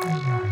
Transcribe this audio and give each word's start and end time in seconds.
Bye. 0.00 0.47